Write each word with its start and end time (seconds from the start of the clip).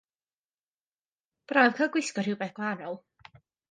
Braf 1.53 1.79
cael 1.79 1.95
gwisgo 1.99 2.27
rhywbeth 2.29 2.59
gwahanol. 2.61 3.03